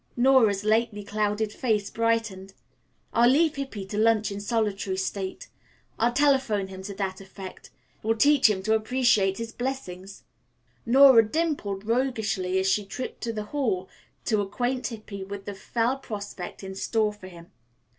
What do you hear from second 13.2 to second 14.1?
to the hall